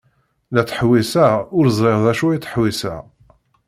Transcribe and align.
La 0.53 0.61
ttḥewwiseɣ 0.63 1.33
ur 1.57 1.65
ẓriɣ 1.77 1.99
d 2.05 2.07
acu 2.11 2.27
i 2.29 2.37
ttḥewwiseɣ. 2.39 3.01